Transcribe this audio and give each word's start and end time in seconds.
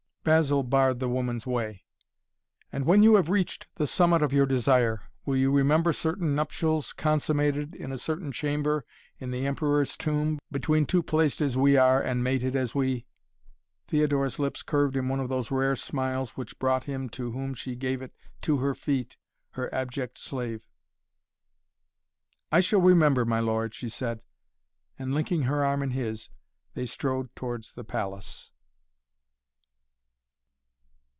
Basil 0.23 0.61
barred 0.61 0.99
the 0.99 1.09
woman's 1.09 1.47
way. 1.47 1.83
"And 2.71 2.85
when 2.85 3.01
you 3.01 3.15
have 3.15 3.27
reached 3.31 3.65
the 3.77 3.87
summit 3.87 4.21
of 4.21 4.31
your 4.31 4.45
desire, 4.45 5.07
will 5.25 5.35
you 5.35 5.49
remember 5.49 5.91
certain 5.91 6.35
nuptials 6.35 6.93
consummated 6.93 7.73
in 7.73 7.91
a 7.91 7.97
certain 7.97 8.31
chamber 8.31 8.85
in 9.17 9.31
the 9.31 9.47
Emperor's 9.47 9.97
Tomb, 9.97 10.37
between 10.51 10.85
two 10.85 11.01
placed 11.01 11.41
as 11.41 11.57
we 11.57 11.75
are 11.75 11.99
and 11.99 12.23
mated 12.23 12.55
as 12.55 12.75
we?" 12.75 13.07
Theodora's 13.87 14.37
lips 14.37 14.61
curved 14.61 14.95
in 14.95 15.09
one 15.09 15.19
of 15.19 15.29
those 15.29 15.49
rare 15.49 15.75
smiles 15.75 16.37
which 16.37 16.59
brought 16.59 16.83
him 16.83 17.09
to 17.17 17.31
whom 17.31 17.55
she 17.55 17.75
gave 17.75 18.03
it 18.03 18.13
to 18.43 18.57
her 18.57 18.75
feet, 18.75 19.17
her 19.53 19.73
abject 19.73 20.19
slave. 20.19 20.69
"I 22.51 22.59
shall 22.59 22.79
remember, 22.81 23.25
my 23.25 23.39
lord," 23.39 23.73
she 23.73 23.89
said, 23.89 24.21
and, 24.99 25.15
linking 25.15 25.41
her 25.45 25.65
arm 25.65 25.81
in 25.81 25.89
his, 25.89 26.29
they 26.75 26.85
strode 26.85 27.35
towards 27.35 27.73
the 27.73 27.83
palace. 27.83 28.51